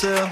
[0.00, 0.30] Leute,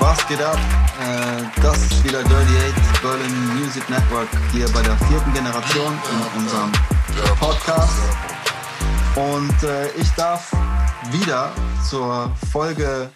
[0.00, 0.58] was geht ab?
[1.00, 6.40] Äh, das ist wieder Dirty Eight Berlin Music Network hier bei der vierten Generation in
[6.40, 6.72] unserem
[7.38, 7.96] Podcast.
[9.14, 10.50] Und äh, ich darf
[11.12, 11.52] wieder
[11.88, 13.08] zur Folge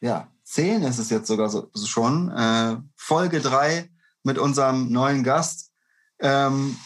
[0.00, 3.90] ja, 10 ist es jetzt sogar so, schon, äh, Folge 3
[4.22, 5.72] mit unserem neuen Gast.
[6.20, 6.76] Ähm,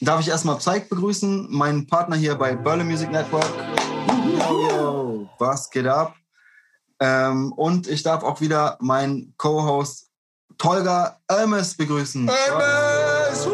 [0.00, 3.52] darf ich erstmal Zeig begrüßen, meinen Partner hier bei Berlin Music Network.
[4.36, 6.16] Yo, yo, was geht ab?
[7.00, 10.10] Ähm, und ich darf auch wieder meinen Co-Host
[10.58, 12.28] Tolga Elmes begrüßen.
[12.28, 13.48] Elmes!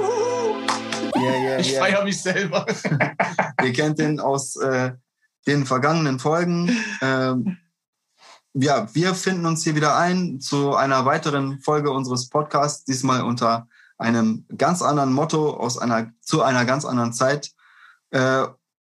[1.16, 1.84] Yeah, yeah, ich yeah.
[1.84, 2.66] feiere mich selber.
[3.62, 4.92] Ihr kennt ihn aus äh,
[5.46, 6.76] den vergangenen Folgen.
[7.02, 7.58] Ähm,
[8.52, 13.68] ja, wir finden uns hier wieder ein zu einer weiteren Folge unseres Podcasts, diesmal unter
[13.98, 17.52] einem ganz anderen Motto aus einer zu einer ganz anderen Zeit.
[18.10, 18.44] Äh,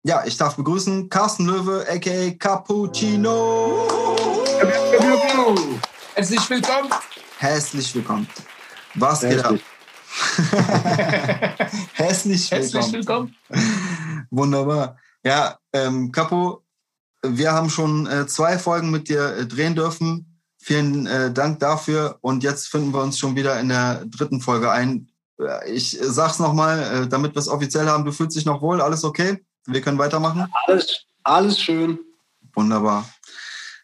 [0.04, 4.09] ja, ich darf begrüßen Carsten Löwe, aka Cappuccino.
[6.14, 6.90] Herzlich willkommen.
[7.40, 8.28] Herzlich willkommen.
[8.94, 9.56] Was geht ab?
[11.94, 12.72] Herzlich willkommen.
[12.72, 13.36] Herzlich willkommen.
[14.30, 14.98] Wunderbar.
[15.24, 16.64] Ja, ähm, Capo,
[17.24, 20.40] wir haben schon äh, zwei Folgen mit dir äh, drehen dürfen.
[20.62, 22.20] Vielen äh, Dank dafür.
[22.22, 25.10] Und jetzt finden wir uns schon wieder in der dritten Folge ein.
[25.40, 28.06] Äh, ich sag's nochmal, äh, damit wir es offiziell haben.
[28.06, 28.82] Du fühlst dich noch wohl?
[28.82, 29.44] Alles okay?
[29.66, 30.48] Wir können weitermachen?
[30.68, 31.98] Alles, alles schön.
[32.54, 33.10] Wunderbar.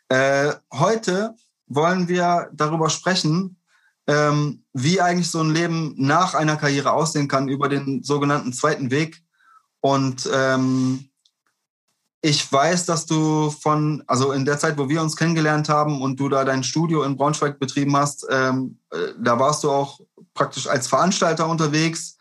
[0.10, 1.36] Äh, heute
[1.68, 3.58] wollen wir darüber sprechen,
[4.08, 8.92] ähm, wie eigentlich so ein Leben nach einer Karriere aussehen kann über den sogenannten zweiten
[8.92, 9.24] Weg.
[9.82, 11.10] Und ähm,
[12.22, 16.20] ich weiß, dass du von, also in der Zeit, wo wir uns kennengelernt haben und
[16.20, 20.00] du da dein Studio in Braunschweig betrieben hast, ähm, äh, da warst du auch
[20.34, 22.18] praktisch als Veranstalter unterwegs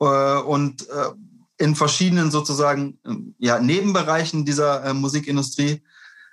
[0.00, 1.10] äh, und äh,
[1.58, 2.98] in verschiedenen sozusagen
[3.38, 5.84] ja, Nebenbereichen dieser äh, Musikindustrie.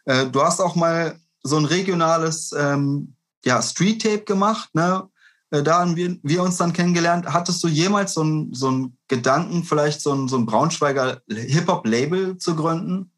[0.06, 5.10] Äh, du hast auch mal so ein regionales ähm, ja, Street-Tape gemacht, ne?
[5.52, 7.26] Äh, da haben wir, wir uns dann kennengelernt.
[7.28, 13.12] Hattest du jemals so einen so Gedanken, vielleicht so ein, so Braunschweiger Hip-Hop-Label zu gründen?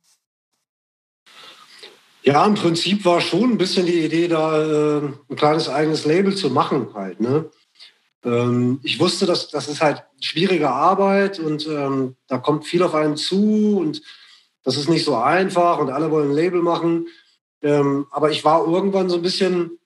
[2.23, 6.35] Ja, im Prinzip war schon ein bisschen die Idee, da äh, ein kleines eigenes Label
[6.35, 7.19] zu machen halt.
[7.19, 7.49] Ne?
[8.23, 12.95] Ähm, ich wusste, dass das ist halt schwierige Arbeit und ähm, da kommt viel auf
[12.95, 14.01] einen zu und
[14.63, 17.07] das ist nicht so einfach und alle wollen ein Label machen.
[17.63, 19.79] Ähm, aber ich war irgendwann so ein bisschen,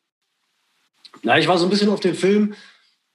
[1.24, 2.56] na, ich war so ein bisschen auf dem Film,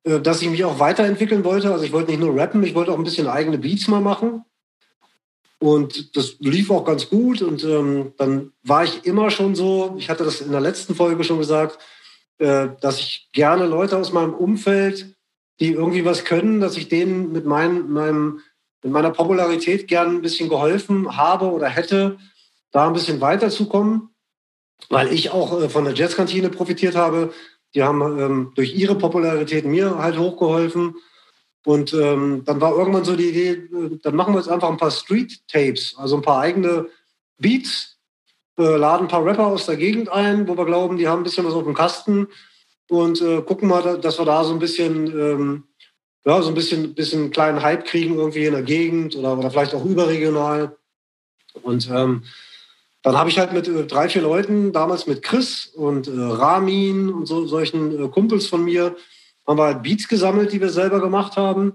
[0.04, 1.72] äh, dass ich mich auch weiterentwickeln wollte.
[1.72, 4.44] Also ich wollte nicht nur rappen, ich wollte auch ein bisschen eigene Beats mal machen.
[5.58, 7.42] Und das lief auch ganz gut.
[7.42, 11.22] Und ähm, dann war ich immer schon so, ich hatte das in der letzten Folge
[11.24, 11.78] schon gesagt,
[12.38, 15.14] äh, dass ich gerne Leute aus meinem Umfeld,
[15.60, 18.40] die irgendwie was können, dass ich denen mit, mein, meinem,
[18.82, 22.18] mit meiner Popularität gern ein bisschen geholfen habe oder hätte,
[22.72, 24.11] da ein bisschen weiterzukommen.
[24.88, 27.32] Weil ich auch äh, von der Jazzkantine profitiert habe.
[27.75, 30.97] Die haben ähm, durch ihre Popularität mir halt hochgeholfen.
[31.65, 34.76] Und ähm, dann war irgendwann so die Idee, äh, dann machen wir jetzt einfach ein
[34.76, 36.88] paar Street-Tapes, also ein paar eigene
[37.38, 37.98] Beats,
[38.59, 41.25] äh, laden ein paar Rapper aus der Gegend ein, wo wir glauben, die haben ein
[41.25, 42.28] bisschen was auf dem Kasten
[42.88, 45.64] und äh, gucken mal, dass wir da so ein bisschen, ähm,
[46.25, 49.75] ja, so ein bisschen, bisschen kleinen Hype kriegen irgendwie in der Gegend oder, oder vielleicht
[49.75, 50.76] auch überregional.
[51.62, 52.25] Und ähm,
[53.02, 57.10] dann habe ich halt mit äh, drei, vier Leuten, damals mit Chris und äh, Ramin
[57.10, 58.96] und so, solchen äh, Kumpels von mir,
[59.46, 61.74] haben wir halt Beats gesammelt, die wir selber gemacht haben.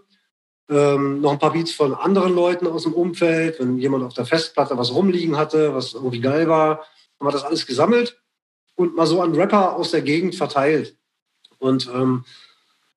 [0.69, 3.59] Ähm, noch ein paar Beats von anderen Leuten aus dem Umfeld.
[3.59, 6.79] Wenn jemand auf der Festplatte was rumliegen hatte, was irgendwie geil war,
[7.19, 8.21] haben wir das alles gesammelt
[8.75, 10.95] und mal so an Rapper aus der Gegend verteilt.
[11.59, 12.23] Und ähm,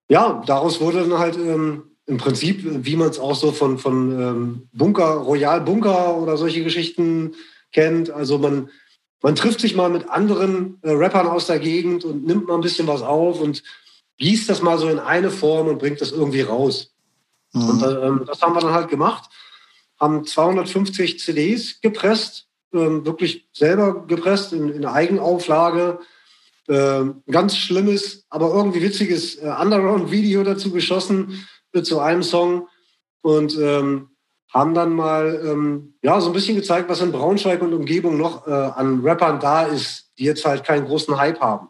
[0.08, 4.20] ja, daraus wurde dann halt ähm, im Prinzip, wie man es auch so von, von
[4.20, 7.34] ähm, Bunker, Royal Bunker oder solche Geschichten
[7.72, 8.10] kennt.
[8.10, 8.70] Also man,
[9.22, 12.60] man trifft sich mal mit anderen äh, Rappern aus der Gegend und nimmt mal ein
[12.62, 13.62] bisschen was auf und
[14.18, 16.92] gießt das mal so in eine Form und bringt das irgendwie raus.
[17.52, 17.68] Mhm.
[17.68, 19.30] Und ähm, das haben wir dann halt gemacht,
[19.98, 25.98] haben 250 CDs gepresst, ähm, wirklich selber gepresst in, in Eigenauflage.
[26.68, 32.68] Ähm, ganz schlimmes, aber irgendwie witziges äh, Underground-Video dazu geschossen äh, zu einem Song
[33.22, 34.10] und ähm,
[34.52, 38.46] haben dann mal ähm, ja so ein bisschen gezeigt, was in Braunschweig und Umgebung noch
[38.46, 41.68] äh, an Rappern da ist, die jetzt halt keinen großen Hype haben.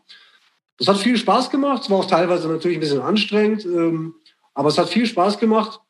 [0.79, 1.83] Es hat viel Spaß gemacht.
[1.83, 4.15] Es war auch teilweise natürlich ein bisschen anstrengend, ähm,
[4.55, 5.81] aber es hat viel Spaß gemacht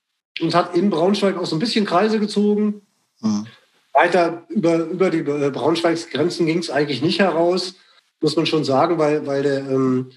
[0.41, 2.83] und hat in Braunschweig auch so ein bisschen Kreise gezogen.
[3.21, 3.47] Mhm.
[3.93, 7.75] Weiter über, über die äh, Braunschweigsgrenzen ging es eigentlich nicht heraus,
[8.21, 10.11] muss man schon sagen, weil, weil der, ähm,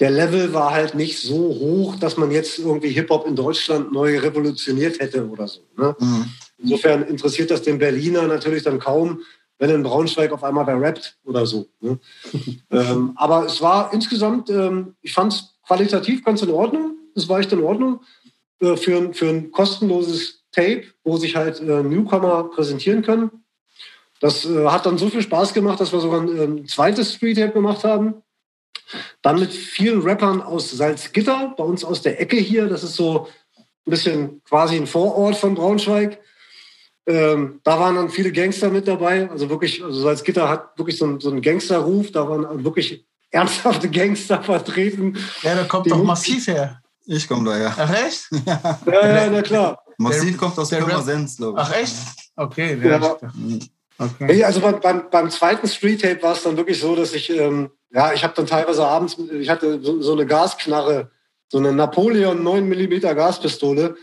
[0.00, 4.18] der Level war halt nicht so hoch, dass man jetzt irgendwie Hip-Hop in Deutschland neu
[4.18, 5.60] revolutioniert hätte oder so.
[5.76, 5.94] Ne?
[5.98, 6.24] Mhm.
[6.58, 9.20] Insofern interessiert das den Berliner natürlich dann kaum,
[9.58, 11.68] wenn in Braunschweig auf einmal wer rappt oder so.
[11.80, 11.98] Ne?
[12.70, 16.96] ähm, aber es war insgesamt, ähm, ich fand es qualitativ ganz in Ordnung.
[17.14, 18.00] Es war echt in Ordnung
[18.60, 23.30] äh, für, ein, für ein kostenloses Tape, wo sich halt äh, Newcomer präsentieren können.
[24.20, 27.36] Das äh, hat dann so viel Spaß gemacht, dass wir sogar ein, ein zweites Street
[27.36, 28.22] Tape gemacht haben.
[29.22, 32.68] Dann mit vielen Rappern aus Salzgitter, bei uns aus der Ecke hier.
[32.68, 33.28] Das ist so
[33.86, 36.18] ein bisschen quasi ein Vorort von Braunschweig.
[37.06, 39.28] Ähm, da waren dann viele Gangster mit dabei.
[39.30, 42.12] Also wirklich, also Salzgitter hat wirklich so einen, so einen Gangsterruf.
[42.12, 45.16] Da waren wirklich ernsthafte Gangster vertreten.
[45.42, 46.80] Ja, da kommt doch massiv her.
[47.04, 47.74] Ich komme daher.
[47.76, 48.28] Ach echt?
[48.46, 49.82] ja, ja, na klar.
[49.98, 51.66] Massiv kommt aus der Pirmasens, glaube ich.
[51.66, 51.94] Ach echt?
[52.36, 52.98] Okay, Ja.
[52.98, 53.16] ja.
[54.20, 54.44] Okay.
[54.44, 57.70] Also beim, beim, beim zweiten Street Tape war es dann wirklich so, dass ich, ähm,
[57.92, 61.10] ja, ich habe dann teilweise abends, ich hatte so, so eine Gasknarre,
[61.48, 63.96] so eine Napoleon 9 mm Gaspistole.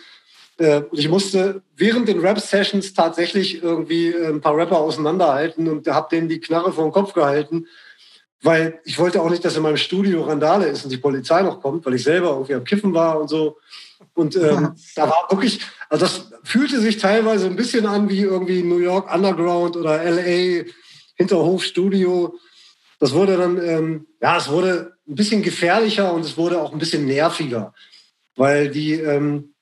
[0.59, 5.87] Äh, und ich musste während den Rap-Sessions tatsächlich irgendwie äh, ein paar Rapper auseinanderhalten und
[5.87, 7.67] habe denen die Knarre vor den Kopf gehalten,
[8.41, 11.61] weil ich wollte auch nicht, dass in meinem Studio Randale ist und die Polizei noch
[11.61, 13.57] kommt, weil ich selber irgendwie am Kiffen war und so.
[14.13, 18.63] Und ähm, da war wirklich, also das fühlte sich teilweise ein bisschen an wie irgendwie
[18.63, 20.65] New York Underground oder LA
[21.15, 22.37] Hinterhofstudio.
[22.99, 26.79] Das wurde dann, ähm, ja, es wurde ein bisschen gefährlicher und es wurde auch ein
[26.79, 27.73] bisschen nerviger,
[28.35, 29.53] weil die, ähm,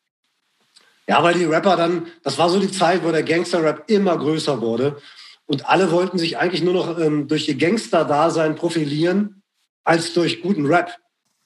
[1.08, 4.60] ja, weil die Rapper dann, das war so die Zeit, wo der Gangster-Rap immer größer
[4.60, 4.98] wurde
[5.46, 9.42] und alle wollten sich eigentlich nur noch ähm, durch ihr Gangster-Dasein profilieren
[9.84, 10.96] als durch guten Rap.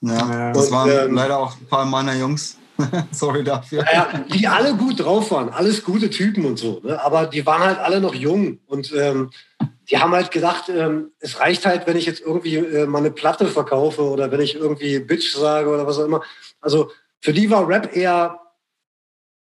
[0.01, 2.57] Ja, das Und, waren ähm, leider auch ein paar meiner Jungs.
[3.11, 3.85] Sorry dafür.
[3.91, 6.81] Ja, die alle gut drauf waren, alles gute Typen und so.
[6.83, 7.01] Ne?
[7.01, 9.31] Aber die waren halt alle noch jung und ähm,
[9.89, 13.11] die haben halt gedacht, ähm, es reicht halt, wenn ich jetzt irgendwie äh, mal eine
[13.11, 16.23] Platte verkaufe oder wenn ich irgendwie Bitch sage oder was auch immer.
[16.61, 18.39] Also für die war Rap eher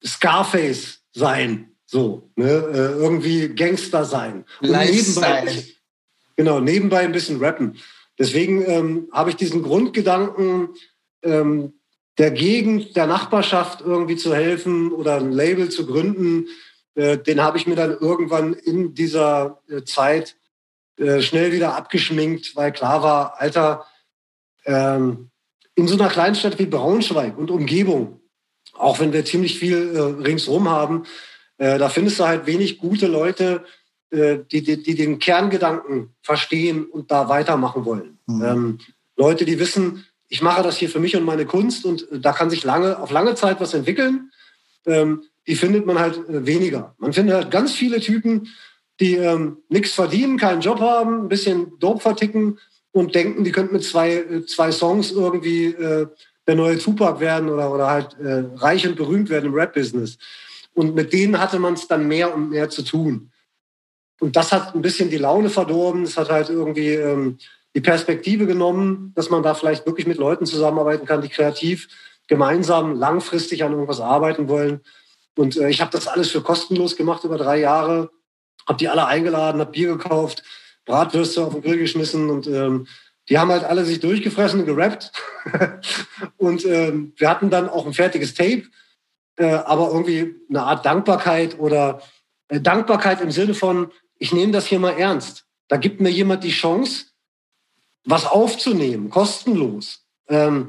[0.03, 2.49] Scarface sein, so, ne?
[2.49, 4.45] äh, irgendwie Gangster sein.
[4.61, 5.63] Und nebenbei,
[6.35, 7.77] genau, nebenbei ein bisschen rappen.
[8.17, 10.69] Deswegen ähm, habe ich diesen Grundgedanken,
[11.23, 11.73] ähm,
[12.19, 16.47] der Gegend, der Nachbarschaft irgendwie zu helfen oder ein Label zu gründen,
[16.95, 20.35] äh, den habe ich mir dann irgendwann in dieser äh, Zeit
[20.97, 23.85] äh, schnell wieder abgeschminkt, weil klar war, Alter,
[24.65, 25.29] ähm,
[25.75, 28.19] in so einer Kleinstadt wie Braunschweig und Umgebung,
[28.73, 31.03] auch wenn wir ziemlich viel ringsrum haben,
[31.57, 33.63] da findest du halt wenig gute Leute,
[34.11, 38.19] die, die, die den Kerngedanken verstehen und da weitermachen wollen.
[38.27, 38.43] Mhm.
[38.43, 38.77] Ähm,
[39.15, 42.31] Leute, die wissen, ich mache das hier für mich und meine Kunst und äh, da
[42.31, 44.31] kann sich lange, auf lange Zeit was entwickeln.
[44.85, 46.95] Ähm, die findet man halt äh, weniger.
[46.99, 48.47] Man findet halt ganz viele Typen,
[48.99, 52.59] die ähm, nichts verdienen, keinen Job haben, ein bisschen Dope verticken
[52.91, 56.07] und denken, die könnten mit zwei, äh, zwei Songs irgendwie äh,
[56.47, 60.17] der neue Tupac werden oder, oder halt äh, reich und berühmt werden im Rap-Business.
[60.73, 63.31] Und mit denen hatte man es dann mehr und mehr zu tun.
[64.19, 66.03] Und das hat ein bisschen die Laune verdorben.
[66.03, 67.37] Es hat halt irgendwie ähm,
[67.75, 71.87] die Perspektive genommen, dass man da vielleicht wirklich mit Leuten zusammenarbeiten kann, die kreativ
[72.27, 74.81] gemeinsam langfristig an irgendwas arbeiten wollen.
[75.37, 78.09] Und äh, ich habe das alles für kostenlos gemacht über drei Jahre,
[78.67, 80.43] habe die alle eingeladen, habe Bier gekauft,
[80.85, 82.87] Bratwürste auf den Grill geschmissen und ähm,
[83.29, 85.11] die haben halt alle sich durchgefressen und gerappt.
[86.37, 88.63] und ähm, wir hatten dann auch ein fertiges Tape,
[89.37, 92.01] äh, aber irgendwie eine Art Dankbarkeit oder
[92.47, 95.45] äh, Dankbarkeit im Sinne von, ich nehme das hier mal ernst.
[95.67, 97.05] Da gibt mir jemand die Chance,
[98.05, 99.99] was aufzunehmen, kostenlos.
[100.27, 100.67] Ähm,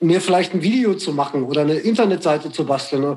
[0.00, 3.16] mir vielleicht ein Video zu machen oder eine Internetseite zu basteln.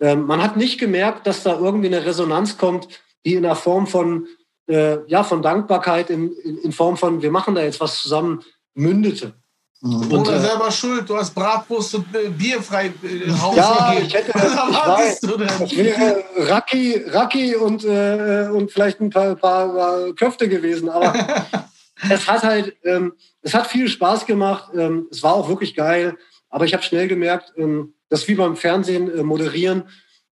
[0.00, 2.88] Ähm, man hat nicht gemerkt, dass da irgendwie eine Resonanz kommt,
[3.26, 4.26] die in der Form von,
[4.68, 8.42] äh, ja, von Dankbarkeit, in, in, in Form von, wir machen da jetzt was zusammen,
[8.74, 9.34] mündete.
[9.82, 10.12] Mhm.
[10.12, 14.06] Oder äh, selber schuld, du hast Bratwurst und äh, Bier frei äh, Haus Ja, gegeben.
[14.06, 20.48] ich hätte- Was wäre Raki, Raki und, äh, und vielleicht ein paar, paar, paar Köfte
[20.48, 20.88] gewesen.
[20.90, 21.12] Aber
[22.08, 24.72] es hat halt, ähm, es hat viel Spaß gemacht.
[24.74, 26.16] Ähm, es war auch wirklich geil.
[26.48, 29.84] Aber ich habe schnell gemerkt, ähm, das ist wie beim Fernsehen äh, moderieren.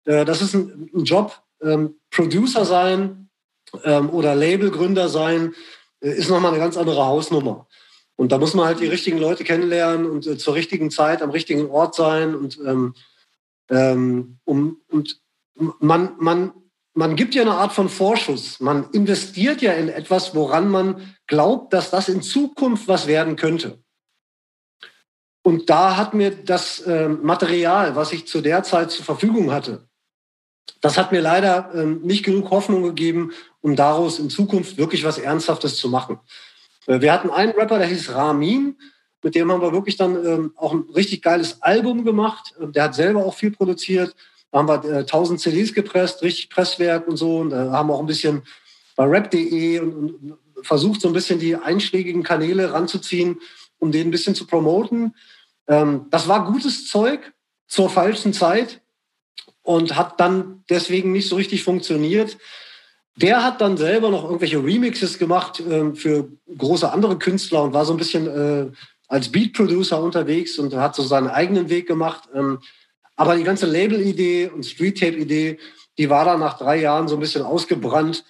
[0.05, 1.41] Äh, das ist ein, ein Job.
[1.61, 3.29] Ähm, Producer sein
[3.83, 5.53] ähm, oder Labelgründer sein
[6.01, 7.67] äh, ist nochmal eine ganz andere Hausnummer.
[8.15, 11.29] Und da muss man halt die richtigen Leute kennenlernen und äh, zur richtigen Zeit am
[11.29, 12.95] richtigen Ort sein und ähm,
[13.69, 15.21] ähm, um, und
[15.79, 16.53] man, man,
[16.97, 18.59] man gibt ja eine Art von Vorschuss.
[18.59, 23.77] Man investiert ja in etwas, woran man glaubt, dass das in Zukunft was werden könnte.
[25.43, 29.87] Und da hat mir das äh, Material, was ich zu der Zeit zur Verfügung hatte,
[30.81, 35.19] das hat mir leider ähm, nicht genug Hoffnung gegeben, um daraus in Zukunft wirklich was
[35.19, 36.19] Ernsthaftes zu machen.
[36.87, 38.75] Äh, wir hatten einen Rapper, der hieß Ramin.
[39.21, 42.55] Mit dem haben wir wirklich dann ähm, auch ein richtig geiles Album gemacht.
[42.59, 44.15] Äh, Der hat selber auch viel produziert.
[44.51, 47.39] Haben wir äh, 1000 CDs gepresst, richtig Presswerk und so.
[47.39, 48.43] Und da haben auch ein bisschen
[48.95, 53.39] bei rap.de und, und, versucht so ein bisschen die einschlägigen Kanäle ranzuziehen,
[53.77, 55.13] um den ein bisschen zu promoten.
[55.67, 57.33] Ähm, das war gutes Zeug
[57.67, 58.81] zur falschen Zeit
[59.61, 62.37] und hat dann deswegen nicht so richtig funktioniert.
[63.17, 67.85] Der hat dann selber noch irgendwelche Remixes gemacht äh, für große andere Künstler und war
[67.85, 68.71] so ein bisschen äh,
[69.07, 72.29] als Beat-Producer unterwegs und hat so seinen eigenen Weg gemacht.
[72.33, 72.59] Ähm,
[73.17, 75.57] aber die ganze Label-Idee und Street-Tape-Idee,
[75.97, 78.23] die war dann nach drei Jahren so ein bisschen ausgebrannt,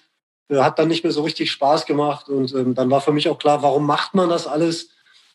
[0.48, 2.28] äh, hat dann nicht mehr so richtig Spaß gemacht.
[2.28, 4.88] Und ähm, dann war für mich auch klar, warum macht man das alles?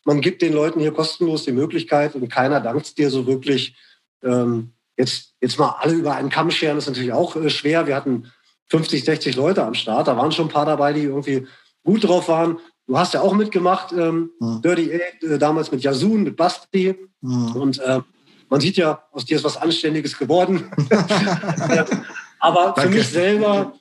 [0.04, 3.76] Man gibt den Leuten hier kostenlos die Möglichkeit und keiner dankt dir so wirklich.
[4.22, 7.86] Ähm, jetzt, jetzt mal alle über einen Kamm scheren, ist natürlich auch äh, schwer.
[7.86, 8.32] Wir hatten
[8.66, 10.08] 50, 60 Leute am Start.
[10.08, 11.46] Da waren schon ein paar dabei, die irgendwie
[11.84, 12.58] gut drauf waren.
[12.86, 14.60] Du hast ja auch mitgemacht, ähm, mhm.
[14.62, 16.96] Dirty Eight, äh, damals mit Yasun, mit Basti.
[17.20, 17.56] Mhm.
[17.56, 18.00] Und äh,
[18.54, 20.70] man sieht ja, aus dir ist was Anständiges geworden.
[22.38, 23.72] Aber für mich selber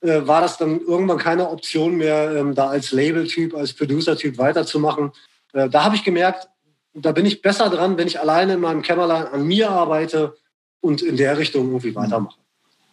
[0.00, 5.12] äh, war das dann irgendwann keine Option mehr, ähm, da als Label-Typ, als Producer-Typ weiterzumachen.
[5.52, 6.48] Äh, da habe ich gemerkt,
[6.94, 10.34] da bin ich besser dran, wenn ich alleine in meinem Kämmerlein an mir arbeite
[10.80, 11.96] und in der Richtung irgendwie mhm.
[11.96, 12.38] weitermache.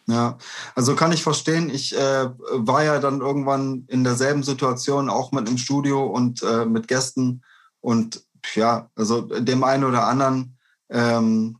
[0.08, 0.36] Ja,
[0.74, 1.70] also kann ich verstehen.
[1.70, 6.66] Ich äh, war ja dann irgendwann in derselben Situation, auch mit einem Studio und äh,
[6.66, 7.40] mit Gästen.
[7.80, 10.58] Und ja, also dem einen oder anderen,
[10.90, 11.58] ähm,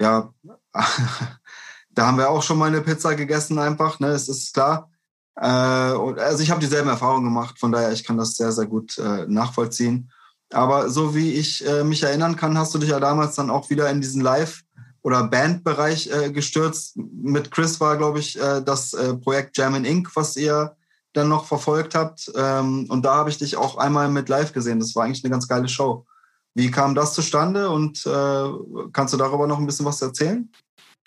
[0.00, 0.32] ja,
[1.90, 4.90] da haben wir auch schon mal eine Pizza gegessen einfach, ne, es ist klar.
[5.36, 8.66] Äh, und, also ich habe dieselben Erfahrungen gemacht, von daher, ich kann das sehr, sehr
[8.66, 10.10] gut äh, nachvollziehen.
[10.52, 13.70] Aber so wie ich äh, mich erinnern kann, hast du dich ja damals dann auch
[13.70, 14.62] wieder in diesen Live-
[15.02, 16.96] oder Bandbereich äh, gestürzt.
[16.96, 20.76] Mit Chris war, glaube ich, äh, das äh, Projekt German Inc., was ihr
[21.12, 22.30] dann noch verfolgt habt.
[22.34, 24.80] Ähm, und da habe ich dich auch einmal mit live gesehen.
[24.80, 26.06] Das war eigentlich eine ganz geile Show.
[26.54, 30.48] Wie kam das zustande und äh, kannst du darüber noch ein bisschen was erzählen?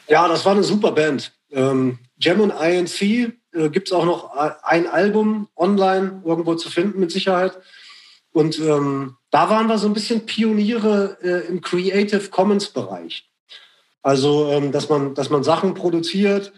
[0.07, 1.33] Ja, das war eine super Band.
[1.51, 4.31] Ähm, Gem und INC äh, gibt es auch noch
[4.63, 7.57] ein Album online irgendwo zu finden mit Sicherheit.
[8.31, 13.29] Und ähm, da waren wir so ein bisschen Pioniere äh, im Creative Commons Bereich.
[14.01, 16.53] Also, ähm, dass, man, dass man Sachen produziert,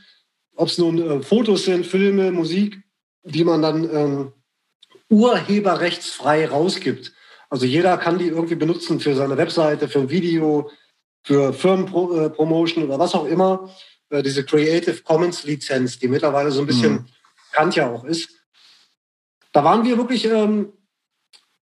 [0.55, 2.81] ob es nun äh, Fotos sind, Filme, Musik,
[3.23, 4.33] die man dann ähm,
[5.09, 7.13] urheberrechtsfrei rausgibt.
[7.49, 10.69] Also jeder kann die irgendwie benutzen für seine Webseite, für ein Video,
[11.23, 13.69] für Firmenpromotion äh, oder was auch immer.
[14.09, 17.05] Äh, diese Creative Commons Lizenz, die mittlerweile so ein bisschen mhm.
[17.51, 18.29] bekannt ja auch ist.
[19.51, 20.73] Da waren wir wirklich, ähm,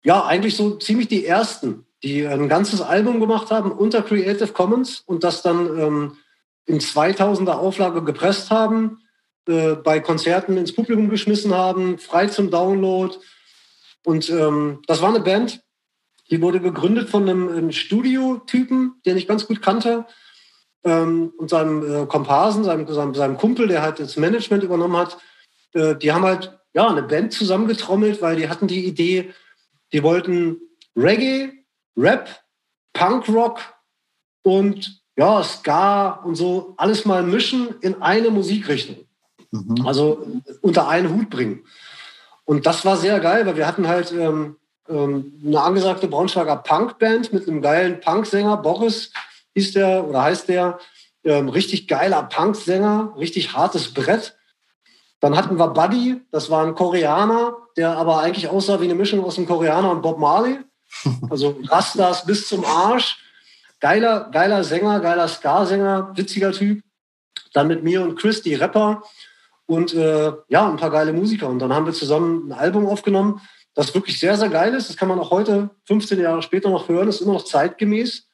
[0.04, 5.02] ja, eigentlich so ziemlich die Ersten, die ein ganzes Album gemacht haben unter Creative Commons
[5.06, 6.18] und das dann ähm,
[6.66, 9.02] in 2000er Auflage gepresst haben,
[9.48, 13.16] äh, bei Konzerten ins Publikum geschmissen haben, frei zum Download.
[14.06, 15.62] Und ähm, das war eine Band,
[16.30, 20.06] die wurde gegründet von einem, einem Studiotypen, den ich ganz gut kannte,
[20.84, 25.18] ähm, und seinem äh, Komparsen, seinem, seinem, seinem, Kumpel, der halt das Management übernommen hat.
[25.74, 29.34] Äh, die haben halt ja eine Band zusammengetrommelt, weil die hatten die Idee,
[29.92, 30.58] die wollten
[30.96, 31.52] Reggae
[31.96, 32.44] Rap,
[32.94, 33.62] Punkrock
[34.44, 39.06] und ja, Ska und so alles mal mischen in eine Musikrichtung.
[39.52, 39.86] Mhm.
[39.86, 40.26] Also
[40.62, 41.66] unter einen Hut bringen.
[42.46, 44.58] Und das war sehr geil, weil wir hatten halt ähm,
[44.90, 49.12] ähm, eine angesagte Braunschweiger Punkband mit einem geilen Punksänger, Boris
[49.56, 50.80] hieß der oder heißt der.
[51.24, 54.36] Ähm, richtig geiler Punksänger, richtig hartes Brett.
[55.22, 59.24] Dann hatten wir Buddy, das war ein Koreaner, der aber eigentlich aussah wie eine Mischung
[59.24, 60.60] aus einem Koreaner und Bob Marley.
[61.30, 63.18] Also Rastas bis zum Arsch.
[63.80, 66.84] Geiler, geiler Sänger, geiler Ska-Sänger, witziger Typ.
[67.54, 69.04] Dann mit mir und Chris, die Rapper.
[69.66, 71.48] Und äh, ja, ein paar geile Musiker.
[71.48, 73.42] Und dann haben wir zusammen ein Album aufgenommen,
[73.74, 74.90] das wirklich sehr, sehr geil ist.
[74.90, 77.08] Das kann man auch heute, 15 Jahre später, noch hören.
[77.08, 78.28] Das ist immer noch zeitgemäß.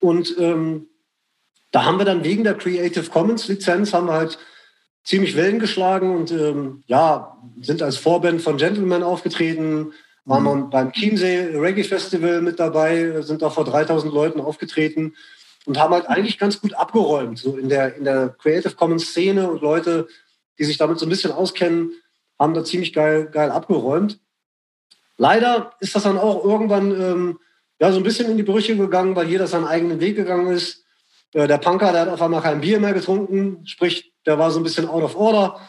[0.00, 0.88] Und ähm,
[1.70, 4.38] da haben wir dann wegen der Creative Commons Lizenz haben wir halt
[5.04, 9.92] ziemlich Wellen geschlagen und ähm, ja, sind als Vorband von Gentleman aufgetreten,
[10.24, 10.70] waren mhm.
[10.70, 15.14] beim Chiemsee Reggae Festival mit dabei, sind da vor 3000 Leuten aufgetreten
[15.64, 19.50] und haben halt eigentlich ganz gut abgeräumt, so in der, in der Creative Commons Szene
[19.50, 20.06] und Leute,
[20.58, 21.92] die sich damit so ein bisschen auskennen,
[22.38, 24.20] haben da ziemlich geil, geil abgeräumt.
[25.16, 27.38] Leider ist das dann auch irgendwann ähm,
[27.80, 30.84] ja, so ein bisschen in die Brüche gegangen, weil jeder seinen eigenen Weg gegangen ist.
[31.32, 34.60] Äh, der Punker, der hat auf einmal kein Bier mehr getrunken, sprich, der war so
[34.60, 35.60] ein bisschen out of order.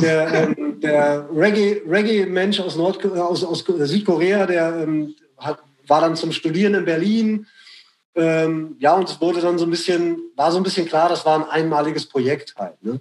[0.00, 6.32] Der, ähm, der Reggae-Mensch aus, Nord aus, aus Südkorea, der ähm, hat, war dann zum
[6.32, 7.46] Studieren in Berlin.
[8.14, 11.24] Ähm, ja, und es wurde dann so ein bisschen, war so ein bisschen klar, das
[11.24, 12.82] war ein einmaliges Projekt halt.
[12.82, 13.00] Ne?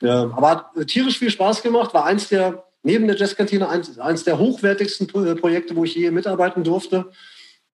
[0.00, 4.24] Ja, aber hat tierisch viel Spaß gemacht, war eins der, neben der Jazzkantine, eins, eins
[4.24, 7.10] der hochwertigsten Projekte, wo ich je mitarbeiten durfte.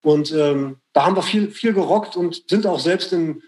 [0.01, 3.41] Und ähm, da haben wir viel, viel gerockt und sind auch selbst in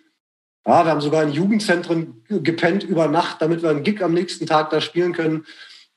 [0.66, 4.46] ja, wir haben sogar in Jugendzentren gepennt über Nacht, damit wir einen Gig am nächsten
[4.46, 5.46] Tag da spielen können.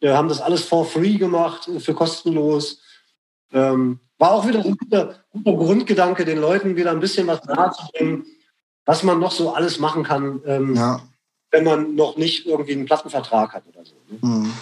[0.00, 2.80] Wir haben das alles for free gemacht, äh, für kostenlos.
[3.52, 8.25] Ähm, war auch wieder ein guter, guter, Grundgedanke, den Leuten wieder ein bisschen was nahezubringen,
[8.87, 11.00] was man noch so alles machen kann, ähm, ja.
[11.50, 13.94] wenn man noch nicht irgendwie einen Plattenvertrag hat oder so.
[14.09, 14.18] Ne?
[14.21, 14.52] Mhm.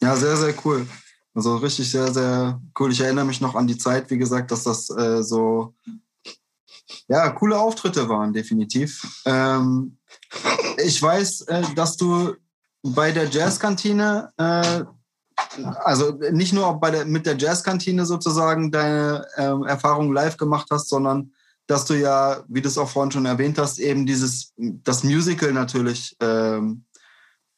[0.00, 0.86] Ja, sehr, sehr cool.
[1.34, 2.92] Also richtig sehr, sehr cool.
[2.92, 5.74] Ich erinnere mich noch an die Zeit, wie gesagt, dass das äh, so
[7.08, 9.22] ja, coole Auftritte waren, definitiv.
[9.24, 9.98] Ähm,
[10.78, 12.34] ich weiß, äh, dass du
[12.82, 14.84] bei der Jazzkantine, äh,
[15.84, 20.88] also nicht nur bei der, mit der Jazzkantine sozusagen deine äh, Erfahrung live gemacht hast,
[20.88, 21.32] sondern
[21.66, 25.52] dass du ja, wie du es auch vorhin schon erwähnt hast, eben dieses, das Musical
[25.52, 26.84] natürlich ähm,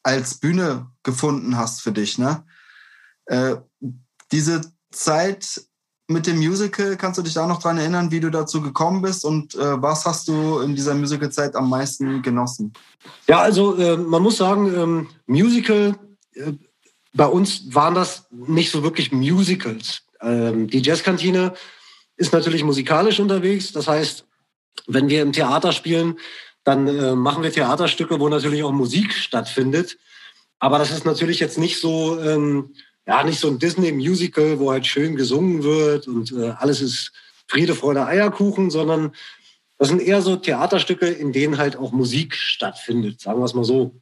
[0.02, 2.18] als Bühne gefunden hast für dich.
[2.18, 2.44] Ne?
[3.26, 3.56] Äh,
[4.32, 5.62] diese Zeit
[6.08, 9.24] mit dem Musical, kannst du dich da noch dran erinnern, wie du dazu gekommen bist
[9.24, 12.72] und äh, was hast du in dieser Musicalzeit am meisten genossen?
[13.28, 15.94] Ja, also äh, man muss sagen, ähm, Musical,
[16.34, 16.52] äh,
[17.14, 20.02] bei uns waren das nicht so wirklich Musicals.
[20.20, 21.54] Ähm, die Jazzkantine
[22.16, 23.72] ist natürlich musikalisch unterwegs.
[23.72, 24.26] Das heißt,
[24.86, 26.18] wenn wir im Theater spielen,
[26.64, 29.98] dann äh, machen wir Theaterstücke, wo natürlich auch Musik stattfindet.
[30.58, 32.74] Aber das ist natürlich jetzt nicht so ähm,
[33.06, 37.12] ja, nicht so ein Disney-Musical, wo halt schön gesungen wird und äh, alles ist
[37.48, 39.12] Friede, Freude, Eierkuchen, sondern
[39.78, 43.64] das sind eher so Theaterstücke, in denen halt auch Musik stattfindet, sagen wir es mal
[43.64, 43.96] so.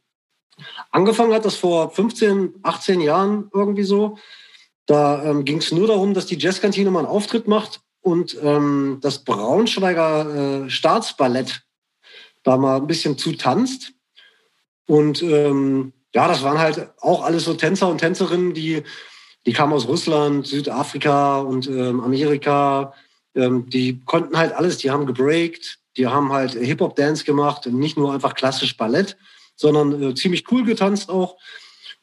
[0.90, 4.18] Angefangen hat das vor 15, 18 Jahren irgendwie so.
[4.86, 8.98] Da ähm, ging es nur darum, dass die Jazzkantine mal einen Auftritt macht und ähm,
[9.00, 11.62] das Braunschweiger äh, Staatsballett
[12.48, 13.92] da mal ein bisschen zutanzt.
[14.86, 18.82] Und ähm, ja, das waren halt auch alles so Tänzer und Tänzerinnen, die,
[19.44, 22.94] die kamen aus Russland, Südafrika und ähm, Amerika.
[23.34, 28.14] Ähm, die konnten halt alles, die haben gebreakt, die haben halt Hip-Hop-Dance gemacht, nicht nur
[28.14, 29.18] einfach klassisch Ballett,
[29.54, 31.34] sondern äh, ziemlich cool getanzt auch.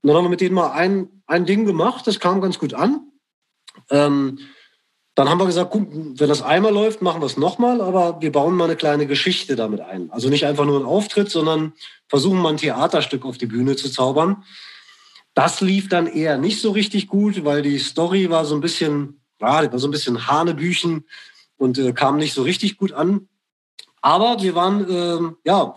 [0.01, 2.75] Und dann haben wir mit denen mal ein, ein Ding gemacht, das kam ganz gut
[2.75, 3.01] an.
[3.89, 4.37] Ähm,
[5.15, 8.33] dann haben wir gesagt, gut, wenn das einmal läuft, machen wir es nochmal, aber wir
[8.33, 10.11] bauen mal eine kleine Geschichte damit ein.
[10.11, 11.71] Also nicht einfach nur ein Auftritt, sondern
[12.09, 14.43] versuchen mal ein Theaterstück auf die Bühne zu zaubern.
[15.33, 19.21] Das lief dann eher nicht so richtig gut, weil die Story war so ein bisschen,
[19.39, 21.05] ja, war so ein bisschen Hanebüchen
[21.57, 23.29] und äh, kam nicht so richtig gut an.
[24.01, 25.73] Aber wir waren, äh, ja,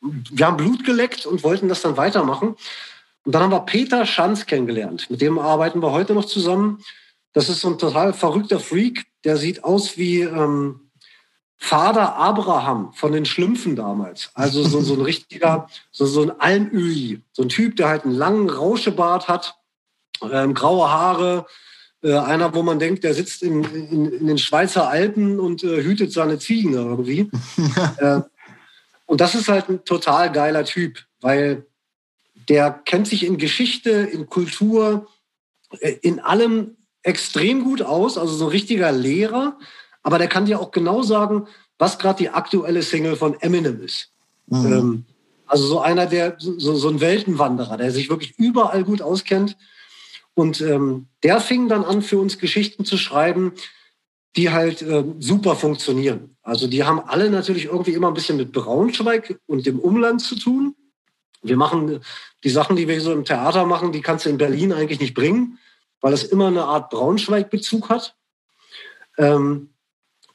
[0.00, 2.54] wir haben Blut geleckt und wollten das dann weitermachen.
[3.24, 5.10] Und dann haben wir Peter Schanz kennengelernt.
[5.10, 6.78] Mit dem arbeiten wir heute noch zusammen.
[7.32, 9.06] Das ist so ein total verrückter Freak.
[9.24, 10.90] Der sieht aus wie ähm,
[11.56, 14.30] Vater Abraham von den Schlümpfen damals.
[14.34, 17.20] Also so, so ein richtiger, so, so ein Almöhi.
[17.32, 19.56] So ein Typ, der halt einen langen Rauschebart hat,
[20.22, 21.46] ähm, graue Haare.
[22.02, 25.82] Äh, einer, wo man denkt, der sitzt in, in, in den Schweizer Alpen und äh,
[25.82, 27.30] hütet seine Ziegen irgendwie.
[27.98, 28.22] äh,
[29.04, 31.66] und das ist halt ein total geiler Typ, weil
[32.48, 35.08] der kennt sich in Geschichte, in Kultur,
[35.80, 39.58] äh, in allem extrem gut aus, also so ein richtiger Lehrer,
[40.02, 41.46] aber der kann dir auch genau sagen,
[41.78, 44.10] was gerade die aktuelle Single von Eminem ist.
[44.46, 44.72] Mhm.
[44.72, 45.04] Ähm,
[45.46, 49.56] also so einer, der so, so ein Weltenwanderer, der sich wirklich überall gut auskennt.
[50.34, 53.52] Und ähm, der fing dann an, für uns Geschichten zu schreiben,
[54.36, 56.36] die halt äh, super funktionieren.
[56.42, 60.36] Also die haben alle natürlich irgendwie immer ein bisschen mit Braunschweig und dem Umland zu
[60.36, 60.76] tun.
[61.42, 62.00] Wir machen
[62.44, 65.14] die Sachen, die wir so im Theater machen, die kannst du in Berlin eigentlich nicht
[65.14, 65.58] bringen
[66.00, 68.16] weil es immer eine Art Braunschweig-Bezug hat.
[69.18, 69.70] Ähm,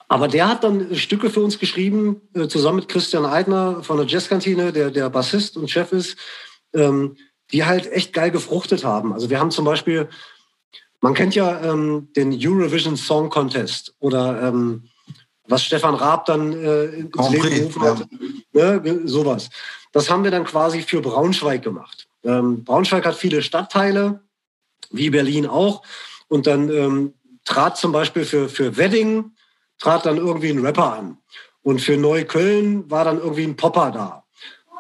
[0.08, 4.06] aber der hat dann Stücke für uns geschrieben, äh, zusammen mit Christian Eidner von der
[4.06, 6.18] Jazzkantine, der, der Bassist und Chef ist,
[6.74, 7.18] ähm,
[7.52, 9.14] die halt echt geil gefruchtet haben.
[9.14, 10.08] Also wir haben zum Beispiel,
[11.02, 14.90] man kennt ja ähm, den Eurovision Song Contest oder ähm,
[15.48, 18.08] was Stefan Raab dann äh, ins Leben gerufen hat,
[18.54, 18.80] ja.
[18.80, 19.50] ne, sowas.
[19.92, 22.08] Das haben wir dann quasi für Braunschweig gemacht.
[22.24, 24.22] Ähm, Braunschweig hat viele Stadtteile,
[24.92, 25.84] wie Berlin auch.
[26.28, 29.32] Und dann ähm, trat zum Beispiel für, für Wedding,
[29.80, 31.18] trat dann irgendwie ein Rapper an.
[31.62, 34.24] Und für Neukölln war dann irgendwie ein Popper da.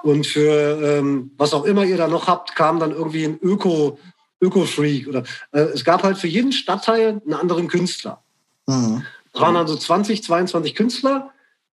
[0.04, 3.98] Und für ähm, was auch immer ihr da noch habt, kam dann irgendwie ein Öko,
[4.40, 5.08] Öko-Freak.
[5.08, 8.24] Oder äh, es gab halt für jeden Stadtteil einen anderen Künstler.
[8.68, 9.04] Mhm.
[9.34, 11.32] Es waren also 20, 22 Künstler,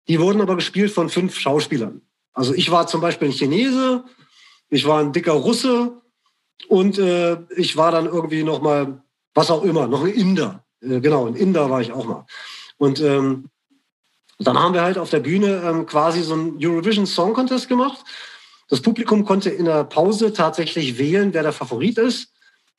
[0.07, 2.01] die wurden aber gespielt von fünf Schauspielern.
[2.33, 4.03] Also ich war zum Beispiel ein Chinese,
[4.69, 6.01] ich war ein dicker Russe,
[6.67, 9.01] und äh, ich war dann irgendwie noch mal,
[9.33, 10.63] was auch immer, noch ein Inder.
[10.81, 12.25] Äh, genau, ein Inder war ich auch mal.
[12.77, 13.49] Und ähm,
[14.39, 18.03] dann haben wir halt auf der Bühne ähm, quasi so einen Eurovision Song Contest gemacht.
[18.69, 22.33] Das Publikum konnte in der Pause tatsächlich wählen, wer der Favorit ist.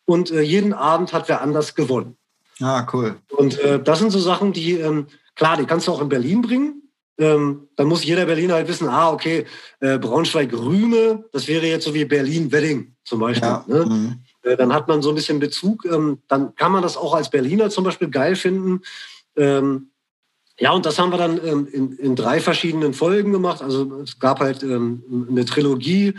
[0.05, 2.17] Und äh, jeden Abend hat wer anders gewonnen.
[2.61, 3.17] Ah, cool.
[3.31, 6.43] Und äh, das sind so Sachen, die, ähm, klar, die kannst du auch in Berlin
[6.43, 6.88] bringen
[7.19, 9.45] ähm, dann muss jeder Berliner halt wissen, ah, okay,
[9.81, 13.49] äh, Braunschweig-Rüme, das wäre jetzt so wie Berlin-Wedding zum Beispiel.
[13.49, 13.65] Ja.
[13.67, 13.87] Ne?
[13.87, 14.21] Mhm.
[14.43, 15.85] äh, dann hat man so ein bisschen Bezug.
[15.85, 18.83] Ähm, dann kann man das auch als Berliner zum Beispiel geil finden.
[19.37, 19.91] Ähm,
[20.61, 23.63] ja, und das haben wir dann ähm, in, in, drei verschiedenen Folgen gemacht.
[23.63, 26.15] Also es gab halt ähm, eine Trilogie.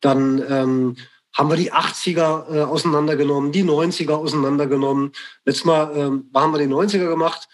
[0.00, 0.96] Dann ähm,
[1.34, 5.12] haben wir die 80er äh, auseinandergenommen, die 90er auseinandergenommen.
[5.44, 7.48] Letztes Mal ähm, haben wir die 90er gemacht.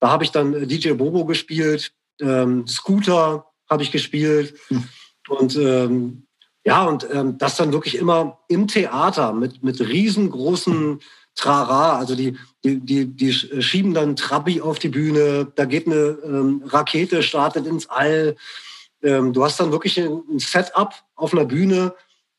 [0.00, 4.54] Da habe ich dann äh, DJ Bobo gespielt, ähm, Scooter habe ich gespielt.
[4.68, 4.84] Hm.
[5.28, 6.26] Und ähm,
[6.64, 11.00] ja, und ähm, das dann wirklich immer im Theater mit, mit riesengroßen
[11.34, 11.98] Trara.
[11.98, 16.62] Also die, die, die, die schieben dann Trabi auf die Bühne, da geht eine ähm,
[16.66, 18.36] Rakete, startet ins All.
[19.02, 21.94] Ähm, du hast dann wirklich ein, ein Setup auf einer Bühne,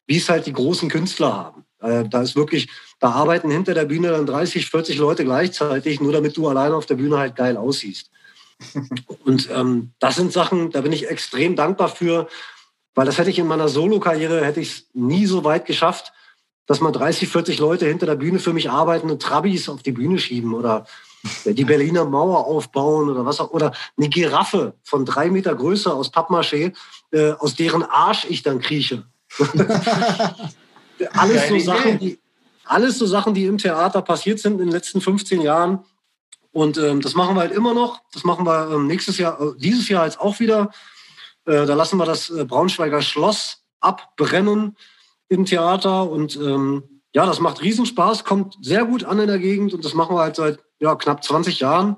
[0.06, 1.66] wie es halt die großen Künstler haben.
[1.82, 6.12] Äh, da ist wirklich, da arbeiten hinter der Bühne dann 30, 40 Leute gleichzeitig, nur
[6.12, 8.12] damit du alleine auf der Bühne halt geil aussiehst.
[9.24, 12.28] Und ähm, das sind Sachen, da bin ich extrem dankbar für,
[12.96, 16.12] weil das hätte ich in meiner Solo-Karriere, hätte ich es nie so weit geschafft,
[16.66, 19.92] dass man 30, 40 Leute hinter der Bühne für mich arbeiten und Trabis auf die
[19.92, 20.86] Bühne schieben oder
[21.46, 26.14] die Berliner Mauer aufbauen oder was auch, oder eine Giraffe von drei Meter Größe aus
[26.14, 26.74] Pappmaché,
[27.12, 29.04] äh, aus deren Arsch ich dann krieche.
[31.14, 32.20] alles so Sachen, die,
[32.66, 35.80] alles so Sachen, die im Theater passiert sind in den letzten 15 Jahren.
[36.52, 38.02] Und ähm, das machen wir halt immer noch.
[38.14, 40.72] Das machen wir ähm, nächstes Jahr, äh, dieses Jahr jetzt auch wieder.
[41.46, 44.76] Äh, da lassen wir das äh, Braunschweiger Schloss abbrennen
[45.28, 46.10] im Theater.
[46.10, 49.74] Und ähm, ja, das macht Riesenspaß, kommt sehr gut an in der Gegend.
[49.74, 51.98] Und das machen wir halt seit ja, knapp 20 Jahren.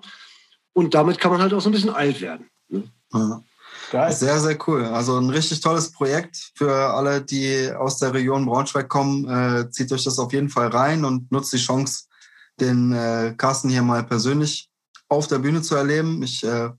[0.73, 2.49] Und damit kann man halt auch so ein bisschen alt werden.
[2.69, 2.83] Ne?
[3.13, 3.43] Ja.
[3.91, 4.13] Geil.
[4.13, 4.85] Sehr, sehr cool.
[4.85, 9.27] Also ein richtig tolles Projekt für alle, die aus der Region Braunschweig kommen.
[9.27, 12.05] Äh, zieht euch das auf jeden Fall rein und nutzt die Chance,
[12.59, 14.69] den äh, Carsten hier mal persönlich
[15.07, 16.21] auf der Bühne zu erleben.
[16.23, 16.69] Ich äh,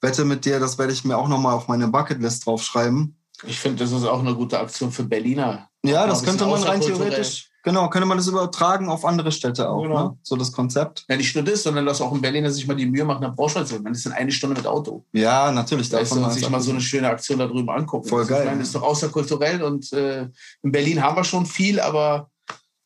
[0.00, 3.16] wette mit dir, das werde ich mir auch nochmal auf meine Bucketlist draufschreiben.
[3.46, 5.68] Ich finde, das ist auch eine gute Aktion für Berliner.
[5.84, 9.82] Ja, das könnte man rein theoretisch Genau, könnte man das übertragen auf andere Städte auch,
[9.82, 10.08] genau.
[10.08, 10.18] ne?
[10.22, 11.06] so das Konzept.
[11.08, 13.34] Ja, nicht nur das, sondern dass auch ein Berliner sich mal die Mühe macht, nach
[13.34, 15.02] Braunschweig zu Man ist in eine Stunde mit Auto.
[15.12, 15.88] Ja, natürlich.
[15.88, 18.06] Da man sich mal so eine schöne Aktion darüber angucken.
[18.06, 18.40] Voll geil.
[18.40, 20.28] Ich meine, das ist doch außerkulturell und äh,
[20.62, 22.30] in Berlin haben wir schon viel, aber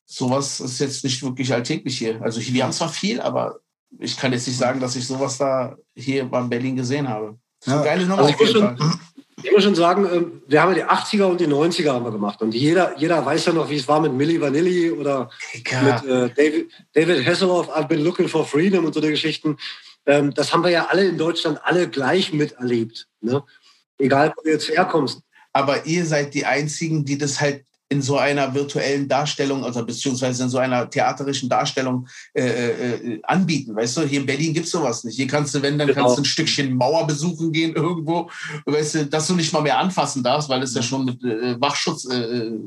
[0.09, 2.21] sowas ist jetzt nicht wirklich alltäglich hier.
[2.23, 3.61] Also wir haben zwar viel, aber
[3.99, 7.39] ich kann jetzt nicht sagen, dass ich sowas da hier beim Berlin gesehen habe.
[7.65, 7.83] Das ja.
[7.83, 8.77] geile Nummer also auf jeden Fall.
[9.43, 12.11] Ich muss schon sagen, ähm, wir haben ja die 80er und die 90er haben wir
[12.11, 12.43] gemacht.
[12.43, 15.31] Und jeder, jeder weiß ja noch, wie es war mit Milli Vanilli oder
[15.71, 15.83] ja.
[15.83, 19.57] mit äh, David, David Hasselhoff, I've been looking for freedom und so die Geschichten.
[20.07, 23.07] Ähm, das haben wir ja alle in Deutschland alle gleich miterlebt.
[23.21, 23.45] Ne?
[23.99, 25.21] Egal, wo du jetzt herkommst.
[25.53, 30.43] Aber ihr seid die Einzigen, die das halt in so einer virtuellen Darstellung, also beziehungsweise
[30.43, 33.75] in so einer theaterischen Darstellung äh, äh, äh anbieten.
[33.75, 35.17] Weißt du, hier in Berlin gibt's sowas nicht.
[35.17, 36.03] Hier kannst du, wenn, dann genau.
[36.03, 38.31] kannst du ein Stückchen Mauer besuchen gehen irgendwo,
[38.67, 41.59] weißt du, dass du nicht mal mehr anfassen darfst, weil es ja schon mit äh,
[41.61, 42.59] Wachschutz äh, äh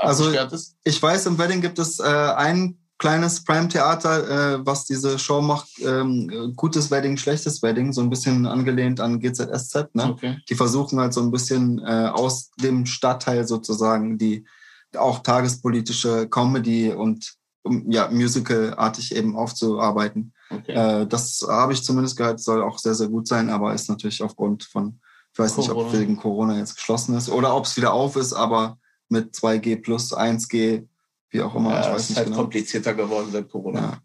[0.00, 0.76] also, ist.
[0.84, 5.68] Ich weiß, im Wedding gibt es äh, ein kleines Prime-Theater, äh, was diese Show macht.
[5.80, 9.94] Ähm, gutes Wedding, schlechtes Wedding, so ein bisschen angelehnt an GZSZ.
[9.94, 10.10] Ne?
[10.10, 10.38] Okay.
[10.48, 14.44] Die versuchen halt so ein bisschen äh, aus dem Stadtteil sozusagen die
[14.96, 17.34] auch tagespolitische Comedy und
[17.86, 20.32] ja, Musical-artig eben aufzuarbeiten.
[20.50, 20.72] Okay.
[20.72, 24.22] Äh, das habe ich zumindest gehört, soll auch sehr, sehr gut sein, aber ist natürlich
[24.22, 25.00] aufgrund von,
[25.32, 25.74] ich weiß Corona.
[25.74, 29.34] nicht, ob wegen Corona jetzt geschlossen ist oder ob es wieder auf ist, aber mit
[29.34, 30.86] 2G plus 1G
[31.30, 31.70] wie auch immer.
[31.70, 32.38] Ja, ich weiß ist nicht halt genau.
[32.38, 33.80] komplizierter geworden seit Corona.
[33.80, 33.98] Ja.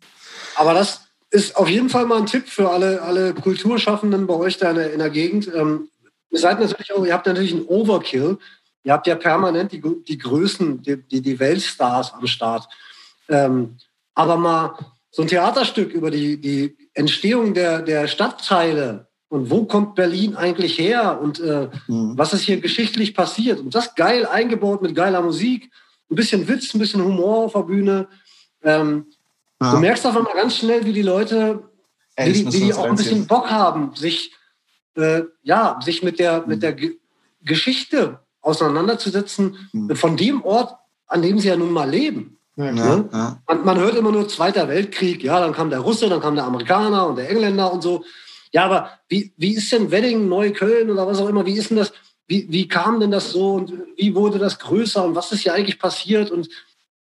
[0.56, 4.58] Aber das ist auf jeden Fall mal ein Tipp für alle, alle Kulturschaffenden bei euch
[4.58, 5.52] da in der, in der Gegend.
[5.54, 5.90] Ähm,
[6.30, 8.38] ihr seid natürlich auch, ihr habt natürlich einen Overkill.
[8.84, 12.68] Ihr habt ja permanent die, die Größen, die, die, die Weltstars am Start.
[13.30, 13.78] Ähm,
[14.14, 14.78] aber mal
[15.10, 20.78] so ein Theaterstück über die, die Entstehung der, der Stadtteile und wo kommt Berlin eigentlich
[20.78, 22.18] her und äh, mhm.
[22.18, 25.72] was ist hier geschichtlich passiert und das geil eingebaut mit geiler Musik
[26.10, 28.08] ein bisschen Witz, ein bisschen Humor auf der Bühne.
[28.63, 29.08] Ähm,
[29.62, 29.72] ja.
[29.72, 31.63] Du merkst auf einmal ganz schnell, wie die Leute,
[32.16, 34.34] Ey, wie, die, wie die auch ein bisschen Bock haben, sich,
[34.96, 36.50] äh, ja, sich mit der, mhm.
[36.50, 36.98] mit der G
[37.46, 39.96] Geschichte auseinanderzusetzen mhm.
[39.98, 42.38] von dem Ort, an dem sie ja nun mal leben.
[42.56, 43.10] Ja, ne?
[43.12, 43.42] ja.
[43.48, 46.46] Man, man, hört immer nur Zweiter Weltkrieg, ja, dann kam der Russe, dann kam der
[46.46, 48.06] Amerikaner und der Engländer und so.
[48.52, 51.78] Ja, aber wie, wie ist denn Wedding, Neukölln oder was auch immer, wie ist denn
[51.78, 51.92] das?
[52.28, 55.54] Wie, wie kam denn das so und wie wurde das größer und was ist hier
[55.54, 56.50] eigentlich passiert und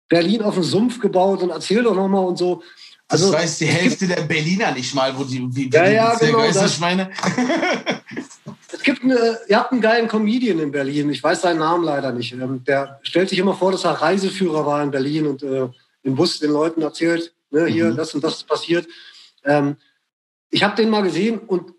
[0.09, 2.61] Berlin auf den Sumpf gebaut und erzähl doch nochmal und so.
[3.07, 6.39] Also, das weiß die Hälfte der Berliner nicht mal, wo die, wie, ja, ja, genau,
[6.79, 7.11] meine.
[8.71, 12.11] es gibt eine, ihr habt einen geilen Comedian in Berlin, ich weiß seinen Namen leider
[12.11, 12.33] nicht.
[12.33, 15.67] Ähm, der stellt sich immer vor, dass er Reiseführer war in Berlin und äh,
[16.03, 17.95] im Bus den Leuten erzählt, ne, hier, mhm.
[17.95, 18.87] das und das ist passiert.
[19.45, 19.77] Ähm,
[20.49, 21.73] ich habe den mal gesehen und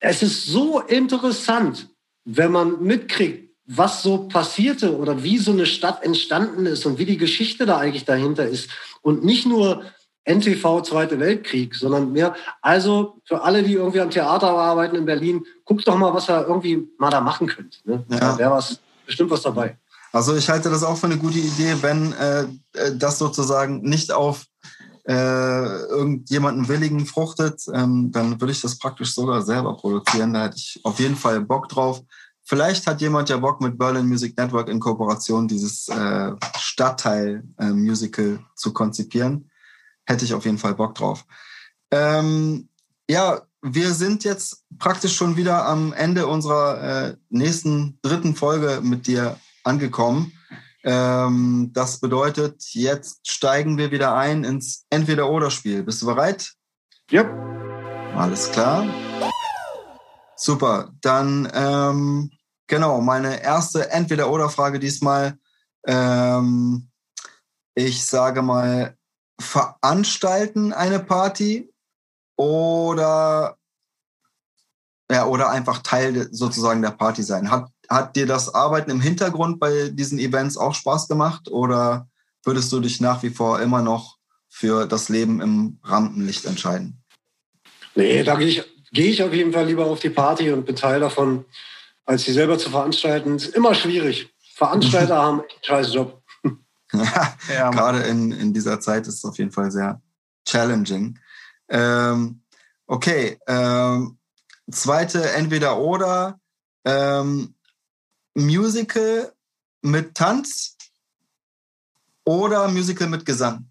[0.00, 1.88] es ist so interessant,
[2.30, 7.04] wenn man mitkriegt, was so passierte oder wie so eine Stadt entstanden ist und wie
[7.06, 8.70] die Geschichte da eigentlich dahinter ist.
[9.02, 9.82] Und nicht nur
[10.24, 12.34] NTV Zweite Weltkrieg, sondern mehr.
[12.60, 16.46] Also für alle, die irgendwie am Theater arbeiten in Berlin, guckt doch mal, was ihr
[16.46, 17.80] irgendwie mal da machen könnt.
[17.84, 18.04] Ne?
[18.10, 18.18] Ja.
[18.18, 19.78] Da wäre was, bestimmt was dabei.
[20.12, 22.46] Also ich halte das auch für eine gute Idee, wenn äh, äh
[22.94, 24.44] das sozusagen nicht auf
[25.08, 30.34] äh, irgendjemanden Willigen fruchtet, ähm, dann würde ich das praktisch sogar selber produzieren.
[30.34, 32.02] Da hätte ich auf jeden Fall Bock drauf.
[32.44, 38.38] Vielleicht hat jemand ja Bock mit Berlin Music Network in Kooperation dieses äh, Stadtteil-Musical äh,
[38.54, 39.50] zu konzipieren.
[40.04, 41.24] Hätte ich auf jeden Fall Bock drauf.
[41.90, 42.68] Ähm,
[43.08, 49.06] ja, wir sind jetzt praktisch schon wieder am Ende unserer äh, nächsten dritten Folge mit
[49.06, 50.32] dir angekommen.
[50.84, 55.82] Ähm, das bedeutet, jetzt steigen wir wieder ein ins Entweder-Oder-Spiel.
[55.82, 56.52] Bist du bereit?
[57.10, 57.24] Ja.
[58.16, 58.86] Alles klar.
[60.36, 60.92] Super.
[61.00, 62.30] Dann ähm,
[62.68, 65.38] Genau, meine erste Entweder-Oder-Frage diesmal.
[65.86, 66.90] Ähm,
[67.74, 68.94] ich sage mal,
[69.40, 71.72] veranstalten eine Party
[72.36, 73.56] oder,
[75.10, 77.50] ja, oder einfach Teil sozusagen der Party sein.
[77.50, 82.08] Hat, hat dir das Arbeiten im Hintergrund bei diesen Events auch Spaß gemacht oder
[82.44, 87.02] würdest du dich nach wie vor immer noch für das Leben im Rampenlicht entscheiden?
[87.94, 90.76] Nee, da gehe ich, gehe ich auf jeden Fall lieber auf die Party und bin
[90.76, 91.44] Teil davon
[92.08, 93.36] als sie selber zu veranstalten.
[93.36, 94.34] Ist immer schwierig.
[94.54, 96.22] Veranstalter haben einen scheiß Job.
[96.92, 100.00] ja, gerade in, in dieser Zeit ist es auf jeden Fall sehr
[100.46, 101.18] challenging.
[101.68, 102.40] Ähm,
[102.86, 104.18] okay, ähm,
[104.70, 106.40] zweite entweder oder
[106.86, 107.54] ähm,
[108.38, 109.32] Musical
[109.82, 110.76] mit Tanz
[112.24, 113.70] oder Musical mit Gesang.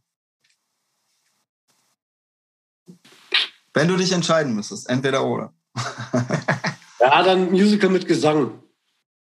[3.74, 5.54] Wenn du dich entscheiden müsstest, entweder oder.
[7.00, 8.60] Ja, dann Musical mit Gesang.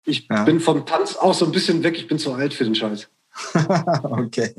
[0.05, 0.43] Ich ja.
[0.43, 1.95] bin vom Tanz auch so ein bisschen weg.
[1.97, 3.09] Ich bin zu alt für den Scheiß.
[4.03, 4.55] okay.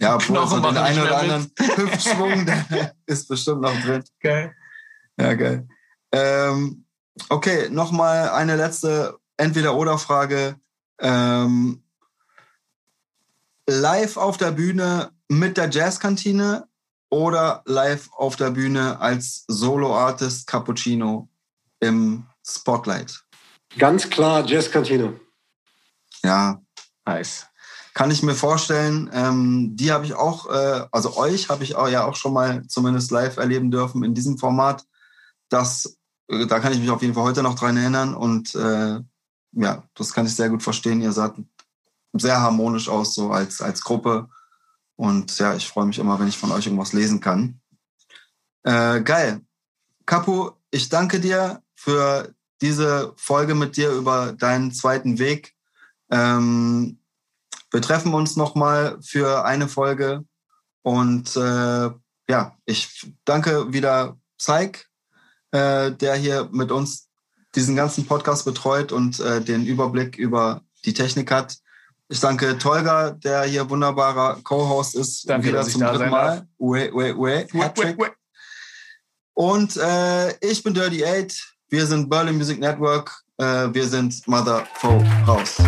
[0.00, 4.02] Ja, obwohl so den einen oder anderen Hüftschwung, der ist bestimmt noch drin.
[4.20, 4.54] Geil.
[5.18, 5.68] Ja, geil.
[6.10, 6.84] Ähm,
[7.28, 10.60] okay, nochmal eine letzte Entweder-Oder-Frage.
[11.00, 11.82] Ähm,
[13.66, 16.68] live auf der Bühne mit der Jazzkantine
[17.10, 21.28] oder live auf der Bühne als Solo-Artist Cappuccino
[21.80, 23.24] im Spotlight.
[23.78, 25.20] Ganz klar, Jazzkantine.
[26.22, 26.60] Ja,
[27.06, 27.46] nice.
[27.94, 29.10] Kann ich mir vorstellen.
[29.12, 32.66] Ähm, die habe ich auch, äh, also euch habe ich auch, ja auch schon mal
[32.68, 34.84] zumindest live erleben dürfen in diesem Format.
[35.48, 35.98] Das,
[36.28, 39.00] äh, da kann ich mich auf jeden Fall heute noch dran erinnern und äh,
[39.52, 41.00] ja, das kann ich sehr gut verstehen.
[41.00, 41.32] Ihr seid
[42.12, 44.28] sehr harmonisch aus, so als, als Gruppe.
[44.96, 47.60] Und ja, ich freue mich immer, wenn ich von euch irgendwas lesen kann.
[48.64, 49.40] Äh, geil.
[50.06, 55.54] Kapu, ich danke dir für diese Folge mit dir über deinen zweiten Weg.
[56.10, 56.98] Ähm,
[57.70, 60.24] wir treffen uns nochmal für eine Folge.
[60.82, 61.90] Und äh,
[62.28, 64.88] ja, ich danke wieder Zeig,
[65.50, 67.07] äh, der hier mit uns
[67.54, 71.56] diesen ganzen Podcast betreut und äh, den Überblick über die Technik hat.
[72.08, 75.28] Ich danke Tolga, der hier wunderbarer Co-Host ist.
[75.28, 76.46] Danke, wieder zum dritten Mal.
[76.58, 77.98] Ue, ue, ue, Hattrick.
[79.34, 81.34] Und äh, ich bin Dirty Eight.
[81.68, 83.22] Wir sind Berlin Music Network.
[83.36, 85.58] Äh, wir sind Mother Foe House.